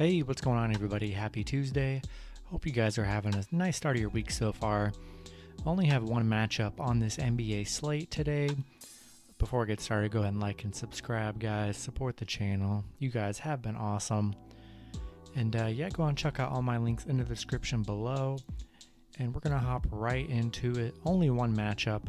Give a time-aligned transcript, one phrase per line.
[0.00, 1.10] Hey, what's going on, everybody?
[1.10, 2.00] Happy Tuesday.
[2.46, 4.92] Hope you guys are having a nice start of your week so far.
[5.66, 8.48] Only have one matchup on this NBA slate today.
[9.36, 11.76] Before I get started, go ahead and like and subscribe, guys.
[11.76, 12.82] Support the channel.
[12.98, 14.34] You guys have been awesome.
[15.36, 18.38] And uh, yeah, go on check out all my links in the description below.
[19.18, 20.94] And we're gonna hop right into it.
[21.04, 22.04] Only one matchup,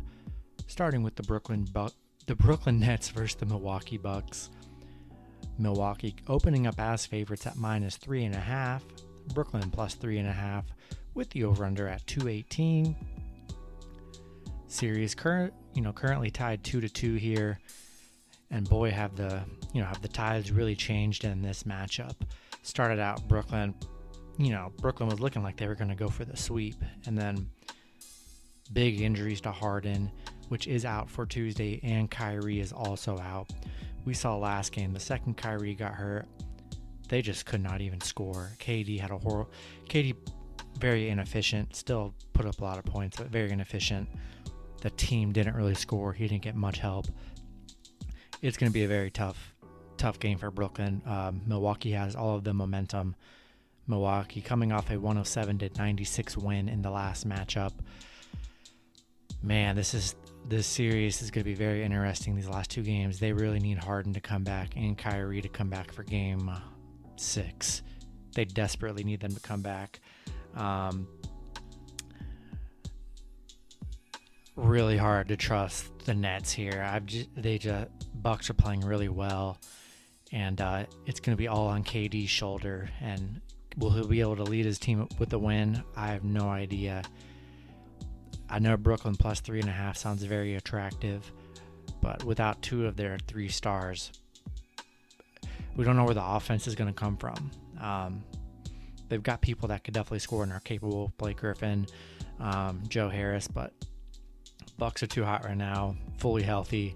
[0.66, 1.89] starting with the Brooklyn Bu-
[2.25, 4.49] the Brooklyn Nets versus the Milwaukee Bucks.
[5.61, 8.83] Milwaukee opening up as favorites at minus three and a half.
[9.33, 10.65] Brooklyn plus three and a half
[11.13, 12.95] with the over under at 218.
[14.67, 17.59] Series current, you know, currently tied two to two here,
[18.49, 19.41] and boy, have the
[19.73, 22.16] you know have the tides really changed in this matchup.
[22.63, 23.73] Started out Brooklyn,
[24.38, 27.17] you know, Brooklyn was looking like they were going to go for the sweep, and
[27.17, 27.49] then
[28.71, 30.09] big injuries to Harden,
[30.47, 33.49] which is out for Tuesday, and Kyrie is also out.
[34.05, 36.27] We saw last game, the second Kyrie got hurt,
[37.09, 38.52] they just could not even score.
[38.59, 39.52] KD had a horrible,
[39.89, 40.16] KD
[40.80, 44.09] very inefficient, still put up a lot of points, but very inefficient.
[44.81, 46.13] The team didn't really score.
[46.13, 47.08] He didn't get much help.
[48.41, 49.53] It's going to be a very tough,
[49.97, 51.02] tough game for Brooklyn.
[51.05, 53.15] Um, Milwaukee has all of the momentum.
[53.88, 57.73] Milwaukee coming off a 107 to 96 win in the last matchup.
[59.43, 60.15] Man, this is
[60.45, 62.36] this series is going to be very interesting.
[62.36, 65.70] These last two games, they really need Harden to come back and Kyrie to come
[65.70, 66.52] back for Game
[67.16, 67.81] Six.
[68.33, 70.00] They desperately need them to come back.
[70.56, 71.08] Um,
[74.56, 76.86] really hard to trust the Nets here.
[76.86, 79.58] I've just, they just Bucks are playing really well,
[80.31, 82.89] and uh, it's going to be all on KD's shoulder.
[83.02, 83.42] And
[83.78, 85.83] will he be able to lead his team with the win?
[85.95, 87.03] I have no idea.
[88.52, 91.31] I know Brooklyn plus three and a half sounds very attractive,
[92.02, 94.11] but without two of their three stars,
[95.77, 97.49] we don't know where the offense is going to come from.
[97.80, 98.23] Um,
[99.08, 101.14] they've got people that could definitely score and are capable.
[101.17, 101.87] Blake Griffin,
[102.42, 103.71] um, Joe Harris, but
[104.77, 105.95] Bucks are too hot right now.
[106.17, 106.95] Fully healthy,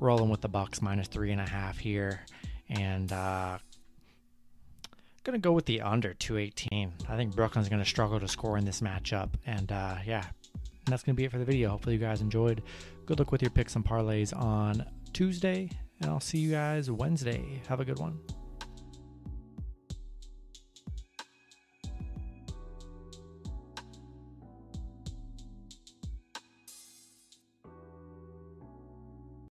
[0.00, 2.20] rolling with the Bucks minus three and a half here,
[2.68, 3.56] and uh,
[5.24, 6.92] gonna go with the under 218.
[7.08, 10.26] I think Brooklyn's gonna struggle to score in this matchup, and uh, yeah,
[10.90, 11.70] and that's gonna be it for the video.
[11.70, 12.64] Hopefully you guys enjoyed.
[13.06, 15.70] Good luck with your picks and parlays on Tuesday,
[16.00, 17.62] and I'll see you guys Wednesday.
[17.68, 18.18] Have a good one.